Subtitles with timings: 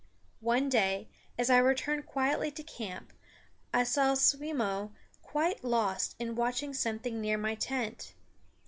[0.39, 3.13] One day, as I returned quietly to camp,
[3.71, 8.15] I saw Simmo quite lost in watching something near my tent.